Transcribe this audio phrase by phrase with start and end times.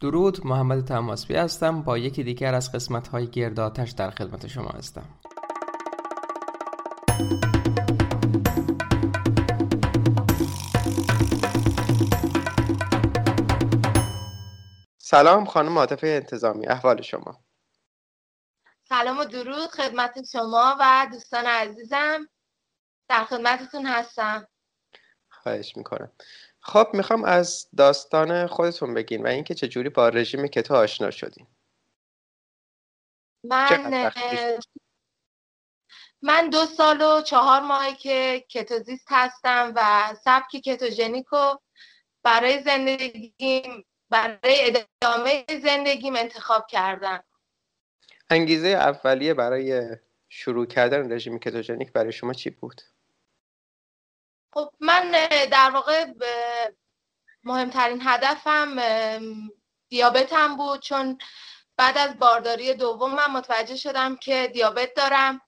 [0.00, 1.82] درود محمد تماسبی هستم.
[1.82, 5.20] با یکی دیگر از قسمت های گرداتش در خدمت شما هستم.
[14.98, 17.44] سلام خانم عاطفه انتظامی احوال شما؟
[18.82, 22.28] سلام و درود خدمت شما و دوستان عزیزم.
[23.08, 24.46] در خدمتتون هستم.
[25.28, 26.12] خواهش می‌کنم.
[26.70, 31.46] خب می‌خوام از داستان خودتون بگین و اینکه چجوری با رژیم کتو آشنا شدین.
[33.44, 34.12] من
[36.22, 41.56] من دو سال و چهار ماهی که کتوزیست هستم و سبک کتوژنیکو
[42.22, 47.24] برای زندگیم برای ادامه زندگیم انتخاب کردم.
[48.30, 49.96] انگیزه اولیه برای
[50.28, 52.80] شروع کردن رژیم کتوژنیک برای شما چی بود؟
[54.52, 55.10] خب من
[55.50, 56.06] در واقع
[57.44, 58.76] مهمترین هدفم
[59.88, 61.18] دیابتم بود چون
[61.76, 65.40] بعد از بارداری دوم من متوجه شدم که دیابت دارم.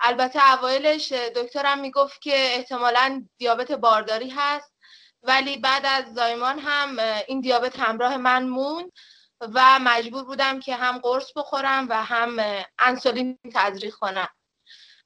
[0.00, 4.74] البته اوایلش دکترم می‌گفت که احتمالا دیابت بارداری هست
[5.22, 8.92] ولی بعد از زایمان هم این دیابت همراه من موند
[9.40, 14.28] و مجبور بودم که هم قرص بخورم و هم انسولین تزریق کنم.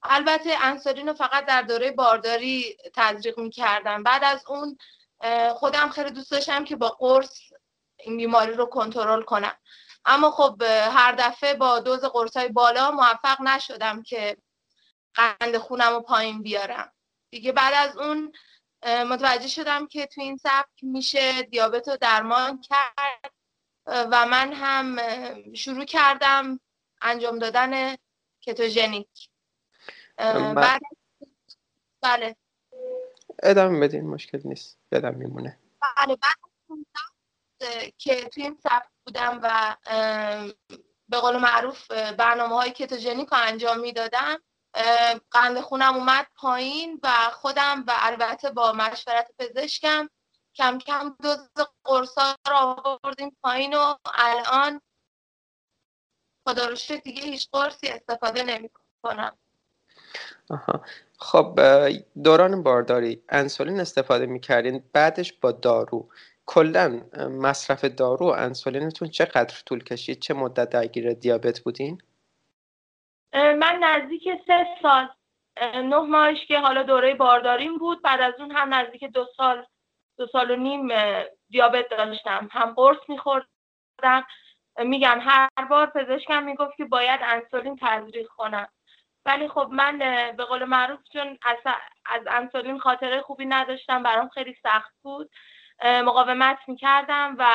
[0.03, 4.77] البته انسولین رو فقط در دوره بارداری تزریق می کردم بعد از اون
[5.53, 7.39] خودم خیلی دوست داشتم که با قرص
[7.97, 9.57] این بیماری رو کنترل کنم.
[10.05, 14.37] اما خب هر دفعه با دوز قرص های بالا موفق نشدم که
[15.13, 16.91] قند خونم رو پایین بیارم.
[17.29, 18.31] دیگه بعد از اون
[18.85, 23.33] متوجه شدم که تو این سبک میشه دیابت رو درمان کرد
[23.85, 24.99] و من هم
[25.53, 26.59] شروع کردم
[27.01, 27.95] انجام دادن
[28.41, 29.29] کتوژنیک.
[30.17, 30.81] بعد
[32.01, 32.35] بله.
[33.43, 34.77] ادامه بدین مشکل نیست.
[34.91, 35.59] بدم میمونه.
[35.97, 36.35] بله بعد
[37.97, 39.75] که توی این سبک بودم و
[41.09, 44.41] به قول معروف برنامه های کتوژنیک رو انجام می‌دادم
[45.31, 50.09] قند خونم اومد پایین و خودم و البته با مشورت پزشکم
[50.55, 51.49] کم کم دوز
[51.83, 54.81] قرصا رو آوردیم پایین و الان
[56.47, 56.73] خدا
[57.03, 58.69] دیگه هیچ قرصی استفاده نمی
[59.03, 59.37] کنم
[61.19, 61.59] خب
[62.23, 66.09] دوران بارداری انسولین استفاده می‌کردین بعدش با دارو.
[66.45, 67.01] کلا
[67.41, 72.01] مصرف دارو و انسولینتون چقدر طول کشید؟ چه مدت درگیر دیابت بودین؟
[73.33, 75.09] من نزدیک سه سال
[75.61, 78.01] نه ماهش که حالا دوره بارداریم بود.
[78.01, 79.65] بعد از اون هم نزدیک دو سال
[80.17, 80.87] دو سال و نیم
[81.49, 82.49] دیابت داشتم.
[82.51, 84.25] هم قرص میخوردم.
[84.77, 88.67] میگم هر بار پزشکم می‌گفت که باید انسولین تزریق کنم.
[89.25, 89.97] ولی خب من
[90.37, 91.57] به قول معروف چون از,
[92.05, 95.29] از انسولین خاطره خوبی نداشتم برام خیلی سخت بود.
[95.83, 97.45] مقاومت می‌کردم و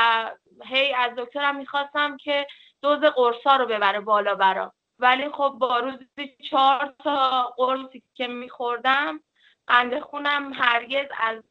[0.64, 2.46] هی از دکترم می‌خواستم که
[2.82, 9.20] دوز قرصا رو ببره بالا برام ولی خب با روزی چهار تا قرصی که میخوردم
[9.66, 11.42] قند خونم هرگز از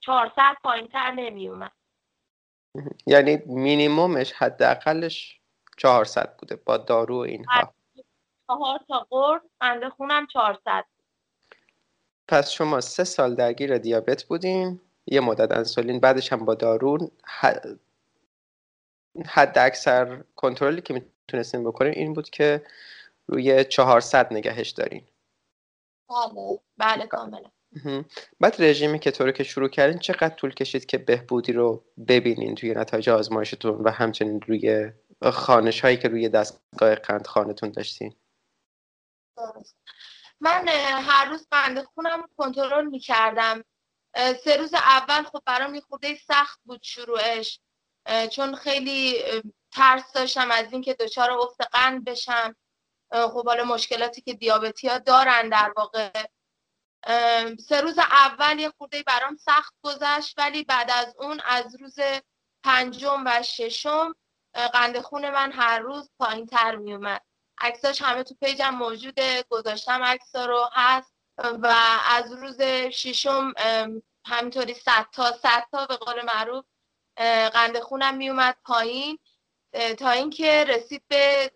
[0.00, 1.72] 400 پایین تر نمی اومد
[3.06, 5.40] یعنی مینیمومش حداقلش
[5.76, 7.74] 400 بوده با دارو اینها.
[8.46, 10.84] چهار تا قرص قند خونم 400
[12.28, 17.10] پس شما سه سال درگیر دیابت بودین یه مدت انسولین بعدش هم با دارو
[19.26, 22.62] حد اکثر کنترلی که می‌تونستین بکنین این بود که
[23.26, 25.04] روی 400 نگهش دارین.
[26.08, 27.50] بله بله کاملا.
[28.40, 32.74] بعد رژیمی که طوری که شروع کردین چقدر طول کشید که بهبودی رو ببینین توی
[32.74, 34.92] نتایج آزمایشتون و همچنین روی
[35.32, 38.14] خانش هایی که روی دستگاه قند خانتون داشتین؟
[40.40, 43.64] من هر روز قند خونم کنترل می‌کردم.
[44.14, 47.60] سه روز اول خب برام یه خورده سخت بود شروعش.
[48.30, 49.22] چون خیلی
[49.72, 52.56] ترس داشتم از اینکه دچار افت قند بشم.
[53.12, 56.10] خب حالا مشکلاتی که دیابتی ها دارن در واقع.
[57.68, 61.98] سه روز اول یه خورده برام سخت گذشت ولی بعد از اون از روز
[62.64, 64.14] پنجم و ششم
[64.72, 67.22] قند خون من هر روز پایین تر می اومد
[67.58, 71.14] عکساش همه تو پیجم موجوده گذاشتم عکسا رو هست.
[71.38, 71.74] و
[72.08, 73.52] از روز ششم
[74.26, 76.64] همینطوری صد تا صد تا به قول معروف
[77.52, 79.18] قند خونم می اومد پایین
[79.98, 81.50] تا اینکه رسید به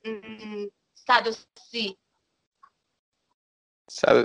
[0.94, 1.98] 130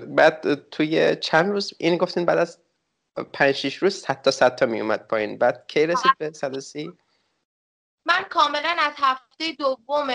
[0.07, 2.59] بعد توی چند روز؟ این گفتین بعد از
[3.33, 5.37] 5 6 روز 100 تا 100 تا می اومد پایین.
[5.37, 6.97] بعد کی رسید به 130
[8.05, 10.07] من کاملا از هفته دوم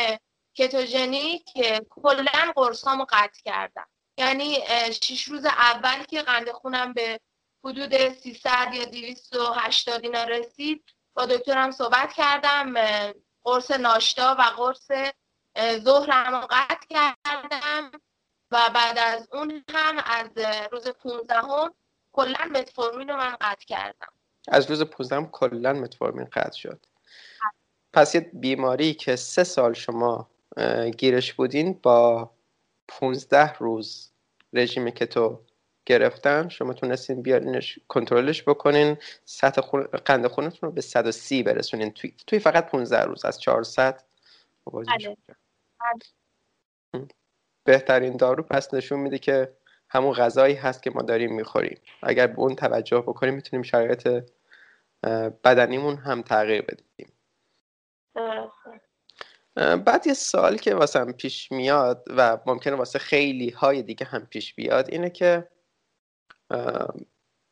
[0.59, 1.45] کتوژنیک
[1.91, 3.87] کلا قرصامو قطع کردم.
[4.17, 4.59] یعنی
[5.03, 7.21] 6 روز اول که قند خونم به
[7.65, 10.85] حدود 300 یا 280 اینا رسید
[11.15, 12.75] با دکترم صحبت کردم
[13.43, 14.91] قرص ناشتا و قرص
[15.79, 17.91] ظهرم قطع کردم
[18.51, 20.31] و بعد از اون هم از
[20.73, 21.75] روز 15 هم
[22.13, 24.13] کلا متفورمین رو من قطع کردم.
[24.49, 26.87] از روز 15 هم کلا متفورمین قطع شد.
[27.93, 30.31] پس یه بیماری که سه سال شما
[30.97, 32.31] گیرش بودین با
[32.89, 34.11] 15 روز
[34.53, 35.41] رژیم کتو
[35.87, 38.97] گرفتن شما تونستین بیارینش کنترلش بکنین.
[39.25, 39.83] سطح خون...
[39.83, 41.91] قند خونتون رو به 130 برسونین.
[41.91, 44.03] توی, توی فقط 15 روز از 400
[44.73, 45.17] بله.
[47.65, 49.53] بهترین دارو پس نشون میده که
[49.91, 51.81] همون غذایی هست که ما داریم می‌خوریم.
[52.03, 54.25] اگر به اون توجه بکنیم می‌تونیم شرایط
[55.45, 57.13] بدنیمون هم تغییر بدیم.
[59.59, 64.27] بعد یه سال که واسه هم پیش میاد و ممکنه واسه خیلی های دیگه هم
[64.27, 65.49] پیش بیاد اینه که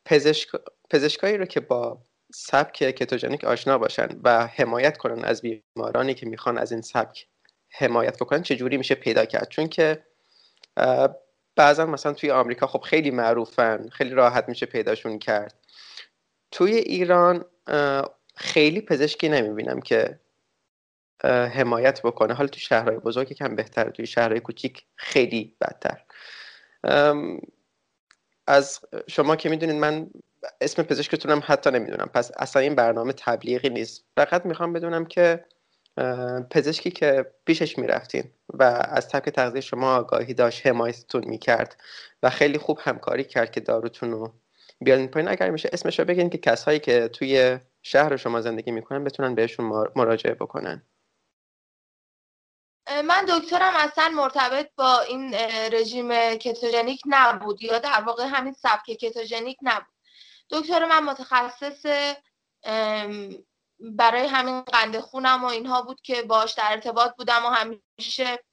[0.04, 0.48] پزشک...
[0.90, 2.02] پزشکایی رو که با
[2.34, 7.26] سبک کتوژنیک آشنا باشن و حمایت کنن از بیمارانی که می‌خوان از این سبک
[7.70, 10.04] حمایت بکنن چجوری میشه پیدا کرد؟ چون که
[11.56, 15.54] بعضا مثلا توی آمریکا خب خیلی معروفن خیلی راحت میشه پیداشون کرد.
[16.50, 17.44] توی ایران
[18.36, 20.20] خیلی پزشکی نمی‌بینم که
[21.26, 22.34] حمایت بکنه.
[22.34, 26.02] حالا تو شهرهای بزرگ کم بهتر توی شهرهای کوچیک خیلی بدتر.
[28.46, 30.10] از شما که می‌دونید من
[30.60, 32.10] اسم پزشکتونم حتی نمی‌دونم.
[32.14, 34.04] پس اصلا این برنامه تبلیغی نیست.
[34.16, 35.44] فقط می‌خوام بدونم که
[36.50, 41.76] پزشکی که پیشش می‌رفتین و از ترک تغذیه شما آگاهی داشت حمایتتون می‌کرد
[42.22, 44.32] و خیلی خوب همکاری کرد که داروتون رو
[44.80, 45.28] بیارین پایین.
[45.28, 49.86] اگر میشه اسمش رو بگین که کسایی که توی شهر شما زندگی می‌کنن بتونن بهشون
[49.96, 50.82] مراجعه بکنن.
[53.04, 55.34] من دکترم اصلا مرتبط با این
[55.72, 59.94] رژیم کتوژنیک نبود یا در واقع همین سبک کتوژنیک نبود.
[60.50, 61.86] دکتر من متخصص
[63.80, 68.44] برای همین قند خونم و اینها بود که باش در ارتباط بودم و همیشه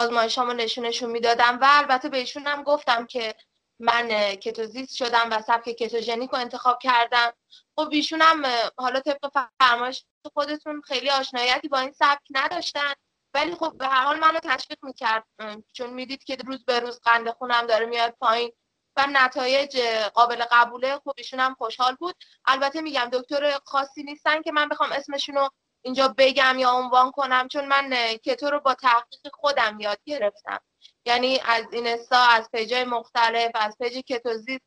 [0.00, 3.34] آزمایشامو نشونشون می‌دادم و البته بهشون هم گفتم که
[3.78, 7.32] من کتوزیست شدم و سبک کتوژنیک رو انتخاب کردم.
[7.76, 8.42] خب ایشون هم
[8.76, 12.92] حالا طبق فرمایش خودتون خیلی آشنایتی با این سبک نداشتن.
[13.34, 15.24] ولی خب به هر حال منو تشویق می‌کرد.
[15.72, 18.52] چون می‌دید که روز به روز قند خونم داره میاد پایین
[18.96, 19.80] و نتایج
[20.14, 22.14] قابل قبوله خب ایشون هم خوشحال بود.
[22.44, 25.50] البته میگم دکتر خاصی نیستن که من بخوام اسمشون رو
[25.82, 30.60] اینجا بگم یا عنوان کنم چون من کتو رو با تحقیق خودم یاد گرفتم.
[31.04, 34.64] یعنی از اینستا از پیجای مختلف از پیج کتوزیست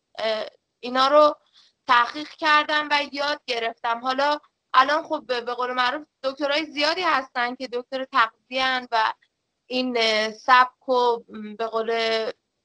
[0.79, 1.35] اینا رو
[1.87, 3.99] تحقیق کردم و یاد گرفتم.
[3.99, 4.39] حالا
[4.75, 9.13] الان خب به قول معروف دکترهای زیادی هستن که دکتر تغذیه و
[9.67, 9.97] این
[10.31, 11.19] سبک و
[11.57, 11.91] به قول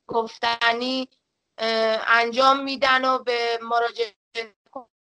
[0.07, 1.09] گفتنی
[2.07, 4.15] انجام میدن و به مراجعه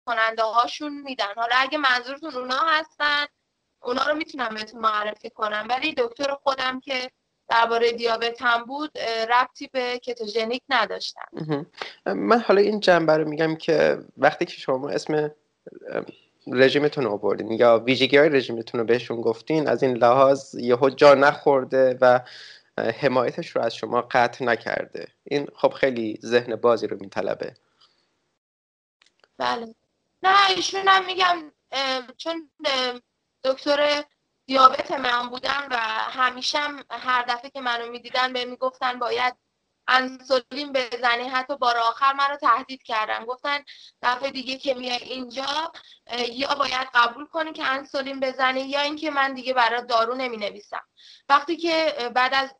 [0.05, 1.33] کننده هاشون میدن.
[1.35, 3.25] حالا اگه منظورتون اونا هستن
[3.81, 5.67] اونا رو می‌تونم بهتون معرفی کنم.
[5.69, 7.11] ولی دکتر خودم که
[7.49, 8.97] درباره دیابت هم بود
[9.29, 11.27] ربطی به کتوژنیک نداشتم.
[12.05, 15.31] من حالا این جنبه رو میگم که وقتی که شما اسم
[16.53, 17.51] رژیمتون رو آوردین.
[17.51, 22.19] یا ویژگی های رژیمتون رو بهشون گفتین از این لحاظ یهو جا نخورده و
[22.77, 25.07] حمایتش رو از شما قطع نکرده.
[25.23, 27.53] این خب خیلی ذهن بازی رو میطلبه.
[29.37, 29.75] بله.
[30.23, 31.51] نه ایشون هم میگم
[32.17, 32.49] چون
[33.43, 34.03] دکتر
[34.45, 35.77] دیابت من بودن و
[36.09, 39.35] همیشه هر دفعه که منو می‌دیدن به می‌گفتن باید
[39.89, 41.29] انسولین بزنی.
[41.29, 43.25] حتی بار آخر من رو تهدید کردن.
[43.25, 43.59] گفتن
[44.01, 45.71] دفعه دیگه که میای اینجا
[46.29, 50.81] یا باید قبول کنی که انسولین بزنی یا اینکه من دیگه برای دارو نمی نویسم
[51.29, 52.53] وقتی که بعد از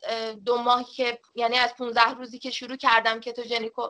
[0.44, 3.88] دو ماه که یعنی از 15 روزی که شروع کردم کتوژنیکو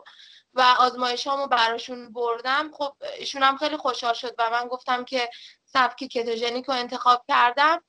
[0.53, 5.29] و آزمایشامو براشون بردم خب ایشون هم خیلی خوشحال شد و من گفتم که
[5.65, 7.83] سبک کتوژنیک رو انتخاب کردم.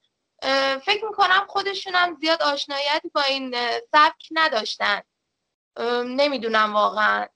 [0.84, 3.56] فکر می‌کنم خودشون هم زیاد آشنایتی با این
[3.92, 5.02] سبک نداشتن.
[6.06, 7.26] نمی‌دونم واقعا.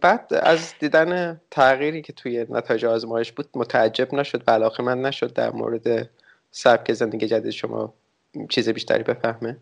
[0.00, 5.32] بعد از دیدن تغییری که توی نتایج آزمایش بود متعجب نشد و علاقه من نشد
[5.32, 6.10] در مورد
[6.50, 7.94] سبک زندگی جدید شما
[8.50, 9.56] چیز بیشتری بفهمه؟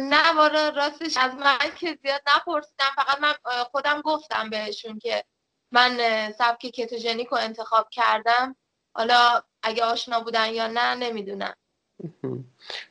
[0.00, 2.92] نه وارا راستش از من که زیاد نپرسیدم.
[2.96, 3.32] فقط من
[3.64, 5.24] خودم گفتم بهشون که
[5.72, 5.98] من
[6.32, 8.56] سبک کتوژنیک رو انتخاب کردم.
[8.94, 11.54] حالا اگه آشنا بودن یا نه نمی‌دونم.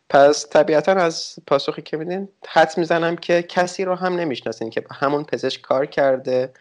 [0.09, 5.23] پس طبیعتا از پاسخی که میدین حد می‌زنم که کسی رو هم نمی‌شناسین که همون
[5.23, 6.53] پزشک کار کرده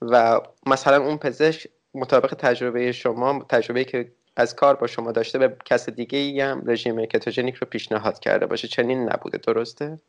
[0.00, 5.56] و مثلا اون پزشک مطابق تجربه شما تجربه که از کار با شما داشته به
[5.64, 10.00] کس دیگه ای هم رژیم کتوژنیک رو پیشنهاد کرده باشه چنین نبوده درسته؟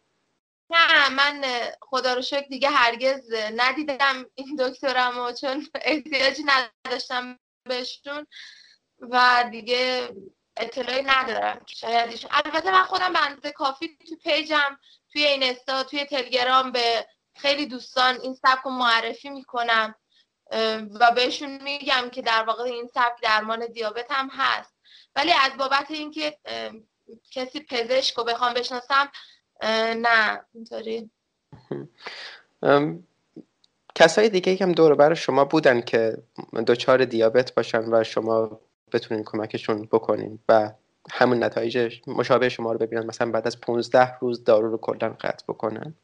[0.69, 1.41] نه من
[1.81, 8.27] خدا رو شکر دیگه هرگز ندیدم این دکترم و چون احتیاجی نداشتم بهشون
[9.11, 10.09] و دیگه
[10.57, 11.61] اطلاعی ندارم.
[11.65, 14.77] شاید البته من خودم به اندازه کافی تو پیجم
[15.13, 19.95] توی اینستا توی تلگرام به خیلی دوستان این سبک رو معرفی می‌کنم
[20.99, 24.75] و بهشون میگم که در واقع این سبک درمان دیابت هم هست.
[25.15, 26.37] ولی از بابت اینکه
[27.31, 29.11] کسی پزشک رو بخوام بشناسم
[29.95, 31.09] نه اینطوری.
[33.95, 36.17] کسای دیگه هم دور بر شما بودن که
[36.67, 38.59] دچار دیابت باشن و شما
[38.93, 40.71] بتونین کمکشون بکنین و
[41.11, 43.05] همون نتایج مشابه شما رو ببینن.
[43.05, 45.95] مثلا بعد از 15 روز دارو رو کلا قطع بکنن.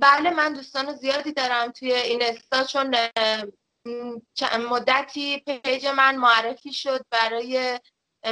[0.00, 2.96] بله من دوستان زیادی دارم توی این استا چون
[4.70, 7.80] مدتی پیج من معرفی شد برای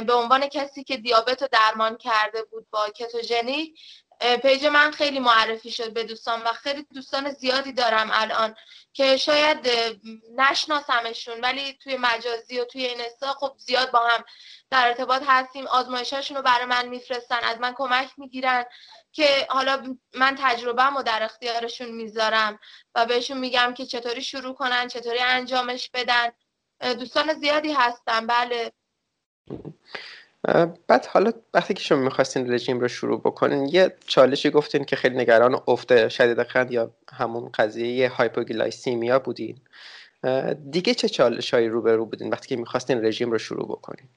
[0.07, 3.79] به عنوان کسی که دیابت رو درمان کرده بود با کتوژنیک.
[4.19, 8.55] پیج من خیلی معرفی شد به دوستان و خیلی دوستان زیادی دارم الان
[8.93, 9.69] که شاید
[10.37, 14.23] نشناسمشون ولی توی مجازی و توی اینستا خب زیاد با هم
[14.69, 15.67] در ارتباط هستیم.
[15.67, 18.65] آزمایشاشون رو برای من میفرستن از من کمک می‌گیرن
[19.11, 22.59] که حالا من تجربه رو در اختیارشون می‌ذارم
[22.95, 26.31] و بهشون میگم که چطوری شروع کنن چطوری انجامش بدن.
[26.99, 28.71] دوستان زیادی هستن بله.
[30.87, 35.17] بعد حالا وقتی که شما می‌خواستین رژیم رو شروع بکنین یه چالشی گفتین که خیلی
[35.17, 39.61] نگران افت شدید قند یا همون قضیه hypoglycemia بودین.
[40.71, 44.09] دیگه چه چالش هایی رو بودین وقتی که می‌خواستین رژیم رو شروع بکنین؟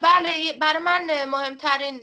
[0.00, 2.00] بله برای من مهمترین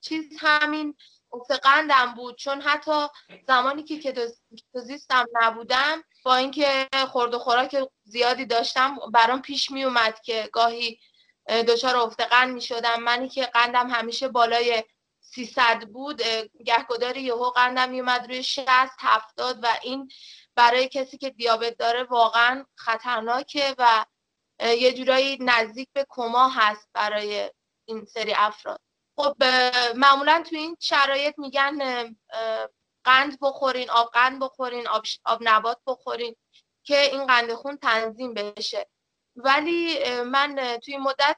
[0.00, 0.94] چیز همین
[1.32, 2.36] افت قندم بود.
[2.36, 3.06] چون حتی
[3.46, 10.20] زمانی که کتوزیستم نبودم با اینکه خورد و خوراک زیادی داشتم برام پیش می اومد
[10.20, 10.98] که گاهی
[11.48, 14.84] دچار افت قند می شدم منی که قندم همیشه بالای
[15.20, 16.22] 300 بود
[16.64, 18.66] گهگداری یهو قندم می اومد روی 60
[18.98, 20.08] 70 و این
[20.54, 24.04] برای کسی که دیابت داره واقعا خطرناکه و
[24.60, 27.50] یه جورایی نزدیک به کما هست برای
[27.84, 28.80] این سری افراد.
[29.16, 29.44] خب
[29.96, 31.78] معمولا تو این شرایط میگن
[33.04, 36.36] قند بخورین آب قند بخورین آب, آب نبات بخورین
[36.82, 38.86] که این قند خون تنظیم بشه.
[39.44, 41.36] ولی من توی مدت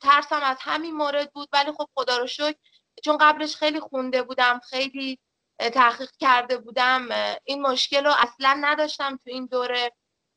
[0.00, 1.48] ترسم از همین مورد بود.
[1.52, 2.58] ولی خب خدا رو شکر
[3.04, 5.18] چون قبلش خیلی خونده بودم خیلی
[5.58, 7.08] تحقیق کرده بودم
[7.44, 9.92] این مشکل رو اصلا نداشتم تو این دوره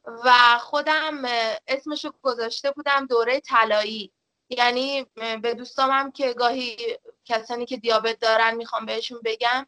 [0.05, 1.21] و خودم
[1.67, 4.13] اسمشو گذاشته بودم دوره طلایی.
[4.49, 5.05] یعنی
[5.41, 9.67] به دوستامم که گاهی کسانی که دیابت دارن می‌خوام بهشون بگم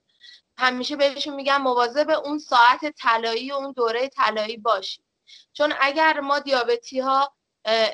[0.58, 5.03] همیشه بهشون میگم مواظب اون ساعت طلایی و اون دوره طلایی باشید
[5.54, 7.36] چون اگر ما دیابتی ها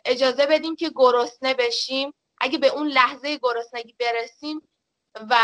[0.05, 4.69] اجازه بدیم که گرسنه بشیم اگه به اون لحظه گرسنگی برسیم
[5.29, 5.35] و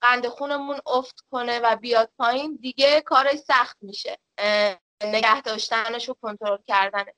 [0.00, 4.18] قند خونمون افت کنه و بیاد پایین دیگه کارش سخت میشه.
[5.04, 7.14] نگه داشتنش و کنترل کردنه.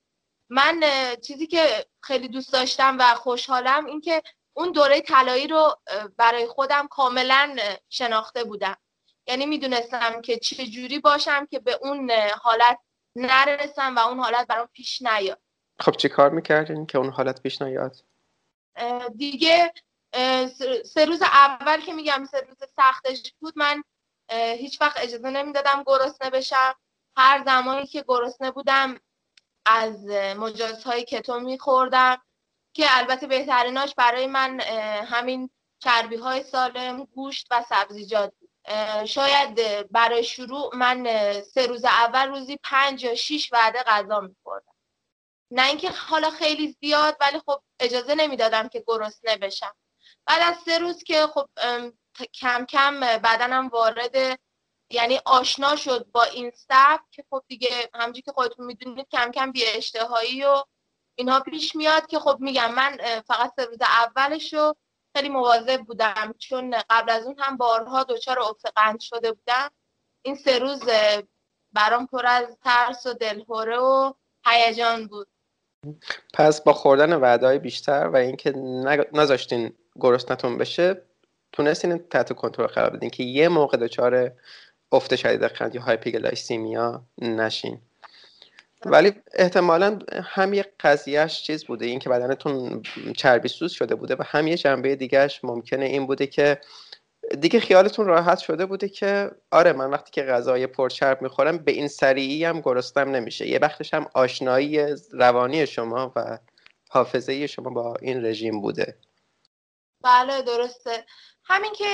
[0.49, 0.83] من
[1.27, 5.81] چیزی که خیلی دوست داشتم و خوشحالم این که اون دوره طلایی رو
[6.17, 7.57] برای خودم کاملا
[7.89, 8.77] شناخته بودم.
[9.27, 12.11] یعنی می‌دونستم که چه جوری باشم که به اون
[12.43, 12.79] حالت
[13.17, 15.41] نرسم و اون حالت برام پیش نیاد.
[15.81, 17.97] خب چی کار می‌کردین که اون حالت پیش نیاد؟
[19.17, 19.73] دیگه
[20.85, 23.85] سه روز اول که میگم سه روز سختش بود من
[24.33, 26.75] هیچ وقت اجازه نمی‌دادم گرسنه بشم.
[27.17, 29.01] هر زمانی که گرسنه بودم
[29.67, 32.23] از مجازهای کتو میخوردم
[32.73, 34.61] که البته بهتریناش برای من
[35.05, 38.33] همین چربی های سالم گوشت و سبزیجات
[39.07, 39.55] شاید
[39.91, 41.05] برای شروع من
[41.43, 44.75] سه روز اول روزی پنج یا شیش وعده غذا میخوردم.
[45.51, 49.75] نه اینکه حالا خیلی زیاد ولی خب اجازه نمی‌دادم که گرسنه بشم.
[50.27, 51.49] بعد از سه روز که خب
[52.35, 54.41] کم کم بدنم وارد
[54.91, 59.53] یعنی آشنا شد با این سبک که خب دیگه همجوری که خودتون می‌دونید کم کم
[59.53, 60.65] بی اشتهایی و
[61.15, 64.55] اینها پیش میاد که خب میگم من فقط سه روز اولش
[65.17, 69.71] خیلی مواظب بودم چون قبل از اون هم بارها دچار افت قند شده بودم.
[70.23, 70.83] این سه روز
[71.73, 74.13] برام پر از ترس و دلهوره و
[74.47, 75.29] هیجان بود.
[76.35, 78.53] پس با خوردن وعده بیشتر و اینکه
[79.13, 81.03] نذاشتین گرسنتون بشه
[81.53, 84.33] تونستین تحت کنترل قرار بدین که یه موقع دچار
[84.93, 87.81] افت شدید قند یا hypoglycemia نشین.
[88.85, 92.83] ولی احتمالا هم یه قضیهش چیز بوده این که بدنتون
[93.17, 96.61] چربی سوز شده بوده و هم یه جنبه دیگهش ممکنه این بوده که
[97.41, 101.89] دیگه خیالتون راحت شده بوده که آره من وقتی که غذای پرچرب می‌خورم به این
[101.89, 103.49] سریعی هم گرسنم نمیشه.
[103.49, 106.39] یه وقتش هم آشنایی روانی شما و
[106.91, 108.99] حافظه شما با این رژیم بوده.
[110.03, 111.07] بله درسته.
[111.45, 111.87] همین که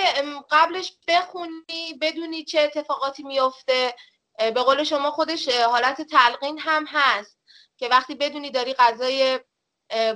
[0.51, 3.95] قبلش بخونی بدونی چه اتفاقاتی میفته
[4.39, 7.39] به قول شما خودش حالت تلقین هم هست
[7.77, 9.41] که وقتی بدونی داری غذای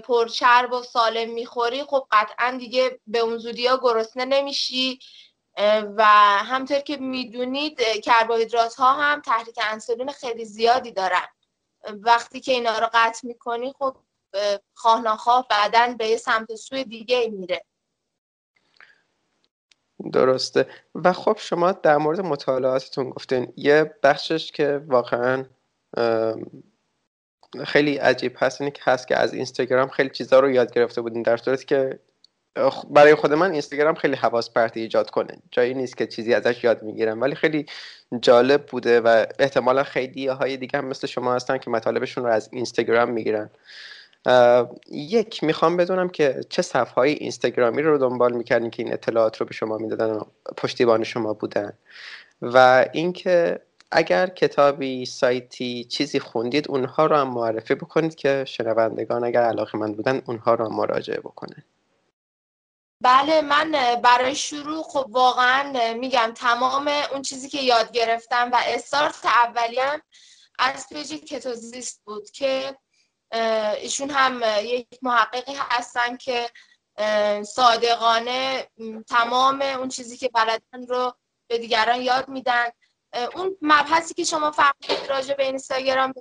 [0.04, 4.98] پرچرب و سالم می‌خوری خب قطعا دیگه به اون زودی ها گرسنه نمیشی.
[5.96, 6.04] و
[6.38, 11.26] همطور که می‌دونید کربوهیدرات ها هم تحریک انسولین خیلی زیادی دارن.
[11.84, 13.96] وقتی که اینا رو قطع می‌کنی خب
[14.74, 17.64] خواه نخواه بعدا به یه سمت سوی دیگه میره.
[20.12, 20.66] درسته.
[20.94, 25.44] و خب شما در مورد مطالعاتتون گفتین یه بخشش که واقعا
[27.64, 31.22] خیلی عجیب هست اینه که هست که از اینستاگرام خیلی چیزها رو یاد گرفته بودین
[31.22, 31.98] در صورتی که
[32.90, 35.38] برای خود من اینستاگرام خیلی حواس پرتی ایجاد کنه.
[35.50, 37.66] جایی نیست که چیزی ازش یاد می‌گیرم ولی خیلی
[38.20, 42.48] جالب بوده و احتمالا خیلی های دیگه هم مثل شما هستن که مطالبشون رو از
[42.52, 43.50] اینستاگرام می‌گیرن.
[44.90, 49.46] یک می‌خوام بدونم که چه صفحه های اینستاگرامی رو دنبال می‌کردین که این اطلاعات رو
[49.46, 50.20] به شما می‌دادن و
[50.56, 51.72] پشتیبان شما بودن.
[52.42, 53.60] و اینکه
[53.92, 59.92] اگر کتابی سایتی چیزی خوندید اونها رو هم معرفی بکنید که شنوندگان اگر علاقه من
[59.92, 61.64] بودن اونها رو هم مراجعه بکنه
[63.02, 63.72] بله من
[64.02, 70.02] برای شروع خب واقعا میگم تمام اون چیزی که یاد گرفتم و استارت اولیم
[70.58, 72.76] از پیج کتوزیست بود که
[73.32, 76.50] ایشون هم یک محققی هستن که
[77.44, 78.68] صادقانه
[79.08, 81.14] تمام اون چیزی که بلدن رو
[81.50, 82.64] به دیگران یاد میدن.
[83.34, 86.14] اون مبحثی که شما فرمودید راجع به اینستاگرام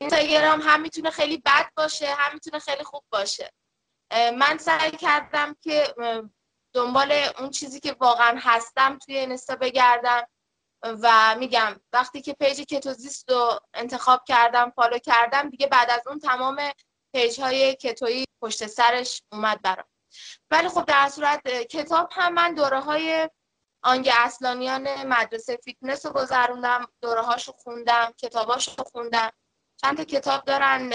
[0.00, 3.52] اینستاگرام هم می‌تونه خیلی بد باشه هم می‌تونه خیلی خوب باشه.
[4.12, 5.94] من سعی کردم که
[6.72, 10.26] دنبال اون چیزی که واقعا هستم توی اینستا بگردم.
[10.82, 16.18] و میگم وقتی که page کتوزیست رو انتخاب کردم follow کردم دیگه بعد از اون
[16.18, 16.60] تمام
[17.14, 19.86] page های کتویی پشت سرش اومد برام.
[20.50, 23.30] ولی خب در صورت کتاب هم من دوره های
[23.82, 29.30] آنگ اصلانیان مدرسه فیتنس رو گذروندم دوره هاشو خوندم کتاباشو خوندم.
[29.76, 30.92] چند تا کتاب دارن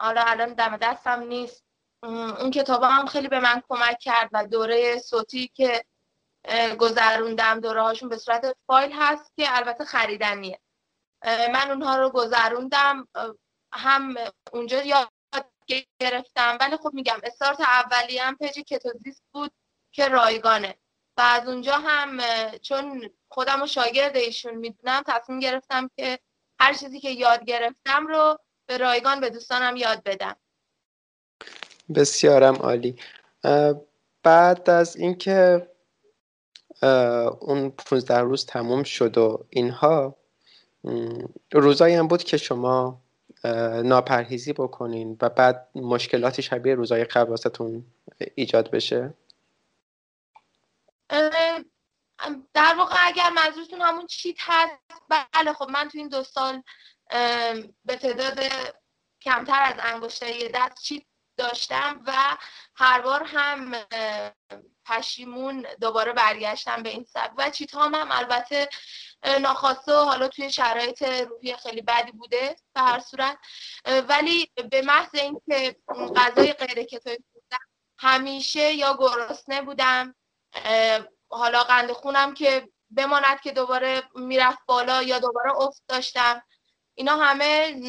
[0.00, 1.64] حالا الان دم دستم نیست.
[2.02, 5.84] اون کتاب هم خیلی به من کمک کرد و دوره صوتی که
[6.78, 10.58] گذروندم دوره هاشون به صورت فایل هست که البته خریدنیه.
[11.24, 13.08] من اونها رو گذروندم.
[13.72, 14.14] هم
[14.52, 15.08] اونجا یاد
[16.00, 16.58] گرفتم.
[16.60, 19.52] ولی خب میگم استارت اولی هم پیج کتوزیست بود
[19.92, 20.74] که رایگانه.
[21.16, 22.20] و از اونجا هم
[22.62, 26.18] چون خودم و شاگرد ایشون می‌دونم تصمیم گرفتم که
[26.60, 30.36] هر چیزی که یاد گرفتم رو به رایگان به دوستانم یاد بدم.
[31.94, 33.00] بسیارم عالی.
[34.22, 35.68] بعد از اینکه
[37.40, 40.16] اون 15 روز تموم شد و اینها.
[41.52, 43.00] روزایی هم بود که شما
[43.84, 47.84] ناپرهیزی بکنین و بعد مشکلاتی شبیه روزای قبل واسهتون
[48.34, 49.14] ایجاد بشه.
[52.54, 54.72] در واقع اگر منظورتون همون چیت هست
[55.08, 56.62] بله خب من تو این دو سال
[57.84, 58.40] به تعداد
[59.22, 61.02] کمتر از انگشتری دست چیت
[61.36, 62.12] داشتم و
[62.74, 63.72] هر بار هم
[64.86, 67.32] پشیمون دوباره برگشتم به این سبک.
[67.36, 68.68] و چیت هم, البته
[69.40, 73.38] ناخواسته حالا توی شرایط روحی خیلی بدی بوده به هر صورت.
[74.08, 75.76] ولی به محض اینکه
[76.16, 77.18] غذای غیر کتوی
[77.98, 80.14] همیشه یا گرسنه بودم.
[81.28, 86.42] حالا قند خونم که بماند که دوباره می‌رفت بالا یا دوباره افت داشتم.
[86.94, 87.80] اینا همه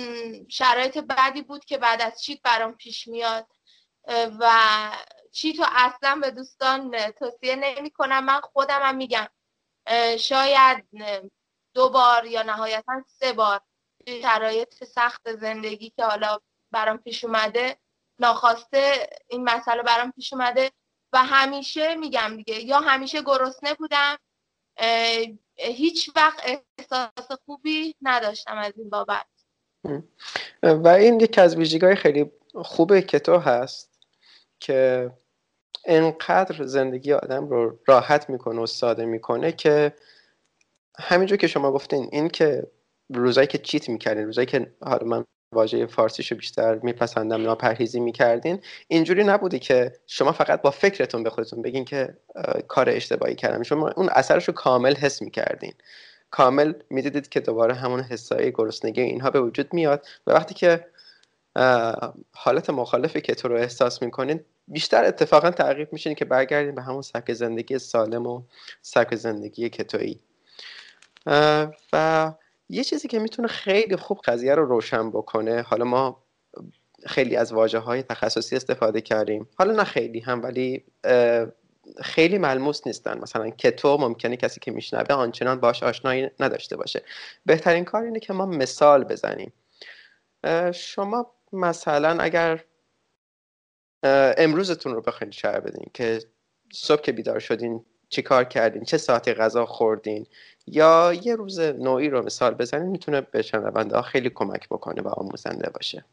[0.49, 3.47] شرایط بدی بود که بعد از چیت برام پیش میاد.
[4.39, 4.51] و
[5.31, 8.25] چیتو اصلا به دوستان توصیه نمی کنم.
[8.25, 9.27] من خودم هم میگم
[10.19, 10.87] شاید
[11.73, 13.61] دو بار یا نهایتا سه بار
[14.21, 16.39] شرایط سخت زندگی که حالا
[16.71, 17.77] برام پیش اومده
[18.19, 20.71] ناخواسته این مسئله برام پیش اومده.
[21.13, 24.17] و همیشه میگم دیگه یا همیشه گرسنه بودم
[25.57, 26.41] هیچ وقت
[26.79, 29.25] احساس خوبی نداشتم از این بابت.
[30.63, 33.99] و این یکی از ویژگی خیلی خوب کتو هست
[34.59, 35.11] که
[35.85, 39.95] انقدر زندگی آدم رو راحت می‌کنه و ساده می‌کنه که
[40.99, 42.71] همینجور که شما گفتین این که
[43.09, 48.61] روزایی که چیت می‌کردین روزایی که حالا من واژه فارسیشو بیشتر میپسندم ناپرهیزی می‌کردین.
[48.87, 52.17] اینجوری نبوده که شما فقط با فکرتون به خودتون بگین که
[52.67, 53.63] کار اشتباهی کردم.
[53.63, 55.73] شما اون اثرش رو کامل حس می‌کردین.
[56.31, 60.85] کامل می‌دیدید که دوباره همون حسای گرسنگی اینها به وجود میاد و وقتی که
[62.31, 67.01] حالت مخالفی که تو رو احساس می‌کنین بیشتر اتفاقا تغییر میشین که برگردین به همون
[67.01, 68.41] سبک زندگی سالم و
[68.81, 70.19] سبک زندگی کتویی.
[71.93, 72.31] و
[72.69, 76.23] یه چیزی که می‌تونه خیلی خوب قضیه رو روشن بکنه حالا ما
[77.05, 79.49] خیلی از واجه های تخصصی استفاده کردیم.
[79.57, 80.83] حالا نه خیلی هم ولی
[82.01, 83.19] خیلی ملموس نیستن.
[83.19, 87.01] مثلا کتو ممکنه کسی که میشنوه آنچنان باش آشنایی نداشته باشه.
[87.45, 89.53] بهترین کار اینه که ما مثال بزنیم.
[90.73, 92.63] شما مثلا اگر
[94.37, 96.19] امروزتون رو بخواید شعر بدین که
[96.73, 100.27] صبح که بیدار شدین چی کار کردین؟ چه ساعتی غذا خوردین؟
[100.67, 105.69] یا یه روز نوعی رو مثال بزنین می‌تونه به شنونده خیلی کمک بکنه و آموزنده
[105.69, 106.05] باشه.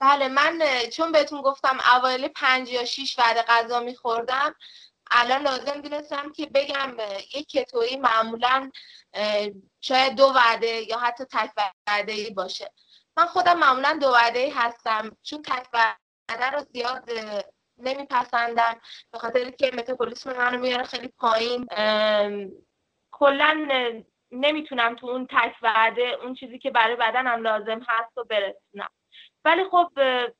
[0.00, 4.54] بله من چون بهتون گفتم اوایل پنج یا شیش وعده غذا میخوردم
[5.10, 6.96] الان لازم دونستم که بگم
[7.34, 8.70] یک کتویی معمولا
[9.80, 11.50] شاید دو وعده یا حتی تک
[11.86, 12.72] وعده ای باشه.
[13.16, 17.10] من خودم معمولا دو وعده ای هستم چون تک وعده رو زیاد
[17.80, 18.80] نمیپسندم
[19.12, 21.66] به خاطر که متابولیسم منو میاره خیلی پایین.
[23.12, 23.68] کلا
[24.32, 28.88] نمی‌تونم تو اون تک وعده اون چیزی که برای بدنم لازم هست و برسونم.
[29.44, 29.90] ولی خب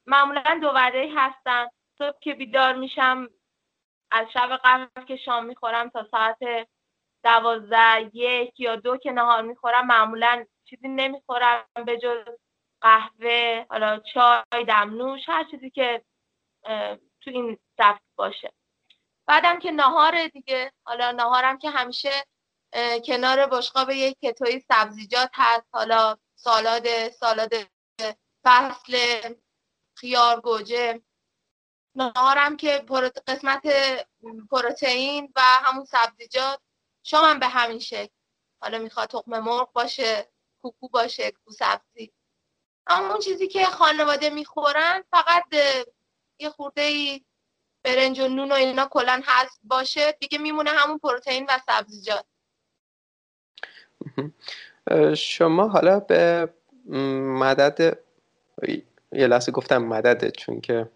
[0.07, 1.67] معمولا دو وعده هستن.
[1.99, 3.29] صبح که بیدار میشم
[4.11, 6.39] از شب قبل که شام می‌خورم تا ساعت
[7.25, 12.25] دوازده یک یا دو که نهار می‌خورم معمولا چیزی نمی‌خورم به جز
[12.81, 16.03] قهوه حالا چای دمنوش هر چیزی که
[17.21, 18.53] تو این سبک باشه.
[19.27, 20.73] بعدم که نهار دیگه.
[20.85, 22.27] حالا نهارم که همیشه
[23.05, 25.67] کنار بشقاب یک کتوی سبزیجات هست.
[25.73, 27.53] حالا سالاد سالاد
[28.45, 29.21] فصل
[29.95, 31.03] خیار گوجه.
[31.95, 32.85] نهارم که
[33.27, 33.63] قسمت
[34.51, 36.61] پروتئین و همون سبزیجات.
[37.03, 38.15] شامم به همین شکل.
[38.63, 40.31] حالا می‌خواد تخم مرغ باشه
[40.63, 42.13] کوکو باشه کو سبزی.
[42.87, 45.45] اما اون چیزی که خانواده می‌خورن فقط
[46.41, 47.21] یه خورده ای
[47.83, 52.25] برنج و نون و اینا کلا هست باشه دیگه میمونه همون پروتئین و سبزیجات
[55.17, 56.49] شما حالا به
[57.41, 57.99] مدد
[59.13, 60.91] یه لحظه گفتم مدده چون که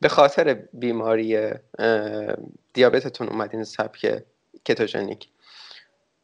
[0.00, 1.50] به خاطر بیماری
[2.72, 4.22] دیابتتون اومدین سبک
[4.64, 5.28] کتوژنیک.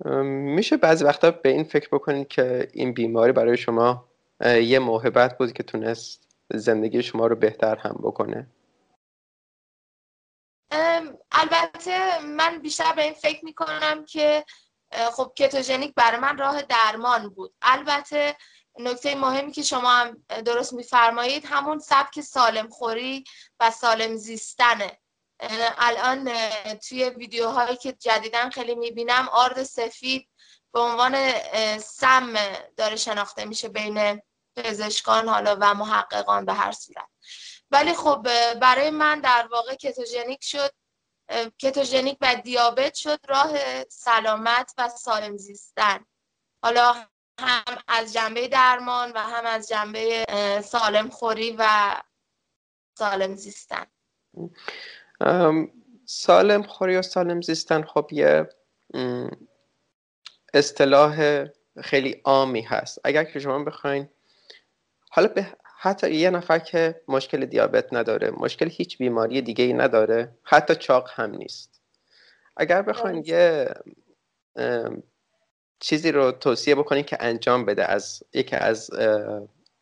[0.04, 4.04] میشه بعضی وقتا به این فکر بکنید که این بیماری برای شما
[4.44, 8.46] یه موهبت بود که تونست زندگی شما رو بهتر هم بکنه؟
[11.32, 14.44] البته من بیشتر به این فکر می‌کنم که
[15.12, 17.54] خب کتوژنیک برای من راه درمان بود.
[17.62, 18.36] البته
[18.78, 23.24] نکته مهمی که شما هم درست میفرمایید همون سبک سالم خوری
[23.60, 24.98] و سالم زیستنه.
[25.78, 26.30] الان
[26.88, 30.28] توی ویدیوهایی که جدیدن خیلی می‌بینم آرد سفید
[30.72, 31.32] به عنوان
[31.78, 32.34] سم
[32.76, 34.22] داره شناخته میشه بین
[34.56, 37.08] پزشکان حالا و محققان به هر صورت.
[37.70, 38.22] ولی خب
[38.54, 40.70] برای من در واقع کتوژنیک شد
[41.58, 46.04] کتوژنیک و دیابت شد راه سلامت و سالم زیستن.
[46.62, 46.94] حالا
[47.40, 50.24] هم از جنبه درمان و هم از جنبه
[50.64, 51.94] سالم خوری و
[52.98, 53.86] سالم زیستن.
[56.06, 58.48] سالم خوری و سالم زیستن خب یه
[60.54, 61.44] اصطلاح
[61.82, 62.98] خیلی عامی هست.
[63.04, 64.08] اگر که شما بخواین
[65.14, 65.46] حالا به
[65.78, 71.10] حتی یه نفر که مشکل دیابت نداره مشکل هیچ بیماری دیگه ای نداره حتی چاق
[71.12, 71.80] هم نیست.
[72.56, 73.74] اگر بخواین یه
[75.80, 78.90] چیزی رو توصیه بکنید که انجام بده از یکی از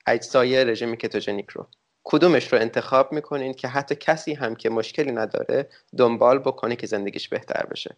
[0.07, 1.66] اجزای رژیم کتوژنیک رو.
[2.05, 7.29] کدومش رو انتخاب می‌کنین که حتی کسی هم که مشکلی نداره دنبال بکنه که زندگیش
[7.29, 7.97] بهتر بشه؟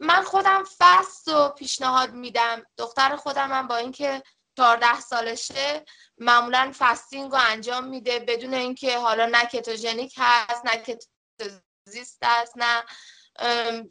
[0.00, 2.62] من خودم فست و پیشنهاد میدم.
[2.78, 4.22] دختر خودم هم با اینکه
[4.56, 5.84] 14 سالشه
[6.18, 12.84] معمولا فستینگ رو انجام میده بدون اینکه حالا نه کتوژنیک هست نه کتوزیست هست نه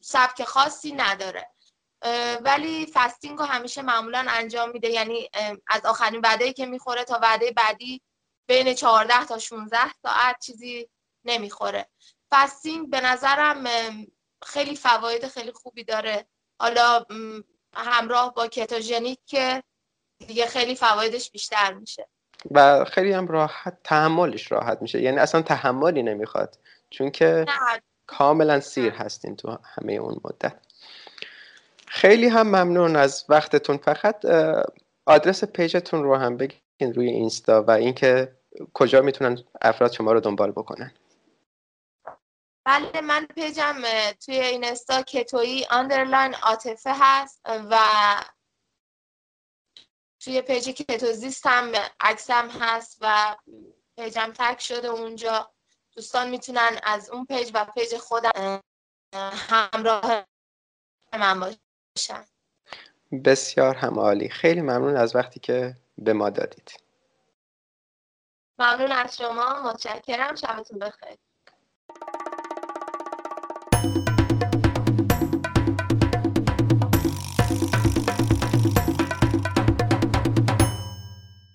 [0.02, 1.52] سبک خاصی نداره.
[2.42, 4.90] ولی فستینگ رو همیشه معمولا انجام میده.
[4.90, 5.30] یعنی
[5.68, 8.02] از آخرین وعده که می‌خوره تا وعده بعدی
[8.48, 10.90] بین 14 تا 16 ساعت چیزی
[11.26, 11.90] نمی‌خوره.
[12.32, 13.66] فستینگ به نظرم
[14.46, 16.28] خیلی فواید خیلی خوبی داره.
[16.60, 17.06] حالا
[17.76, 19.64] همراه با کتوژنیک که
[20.28, 22.08] دیگه خیلی فوایدش بیشتر میشه.
[22.52, 25.02] و خیلی هم راحت تحملش راحت میشه.
[25.02, 26.58] یعنی اصلا تحملی نمی‌خواد.
[26.90, 27.46] چون که
[28.08, 30.56] کاملا سیر هستین تو همه اون مدت.
[31.88, 33.78] خیلی هم ممنون از وقتتون.
[33.78, 34.26] فقط
[35.06, 38.36] آدرس page تون رو هم بگین روی اینستا و اینکه
[38.74, 40.92] کجا می‌تونن افراد شما رو دنبال بکنن.
[42.66, 43.82] بله من page م
[44.26, 47.78] توی اینستا کتویی underline عاطفه هست و
[50.26, 53.36] توی page کتوزیست هم عکسم هست و
[53.98, 55.52] page م tag شده اونجا.
[55.96, 58.62] دوستان می‌تونن از اون page و page خودم
[59.14, 60.26] همراه
[61.14, 62.26] من باشن.
[63.26, 66.72] بسیار هم عالی خیلی ممنون از وقتی که به ما دادید.
[68.60, 69.62] ممنون از شما.
[69.62, 70.36] متشکرم.
[70.36, 71.18] شبتون بخیر.